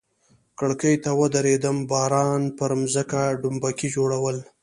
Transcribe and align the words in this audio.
کړکۍ 0.59 0.95
ته 1.03 1.09
ودریدم، 1.19 1.77
باران 1.89 2.41
پر 2.57 2.71
مځکه 2.81 3.21
ډومبکي 3.41 3.87
جوړول. 3.95 4.37